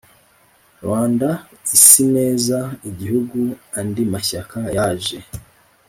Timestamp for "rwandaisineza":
0.83-2.59